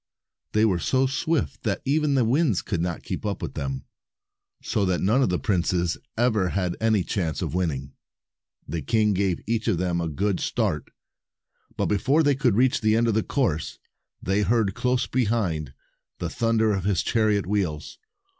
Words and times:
They 0.53 0.65
were 0.65 0.79
so 0.79 1.05
swift 1.05 1.61
that 1.61 1.83
even 1.85 2.15
the 2.15 2.25
winds 2.25 2.63
could 2.63 2.81
not 2.81 3.03
keep 3.03 3.23
up 3.23 3.39
with 3.39 3.53
them, 3.53 3.85
so 4.63 4.83
that 4.83 4.99
none 4.99 5.21
of 5.21 5.29
the 5.29 5.37
princes 5.37 5.95
ever 6.17 6.49
had 6.49 6.75
any 6.81 7.03
chance 7.03 7.39
of 7.39 7.53
winning. 7.53 7.93
The 8.67 8.81
king 8.81 9.13
gave 9.13 9.41
each 9.45 9.67
of 9.67 9.77
them 9.77 10.01
a 10.01 10.09
good 10.09 10.39
start, 10.39 10.89
but 11.77 11.83
long 11.83 11.89
before 11.99 12.23
they 12.23 12.33
reached 12.33 12.81
the 12.81 12.95
end 12.95 13.07
of 13.09 13.13
the 13.13 13.21
course, 13.21 13.77
they 14.23 14.41
heard, 14.41 14.73
close 14.73 15.05
behind, 15.05 15.71
the 16.17 16.31
thunder 16.31 16.71
of 16.73 16.83
his 16.83 17.03
chariot 17.03 17.45
wheels. 17.45 17.99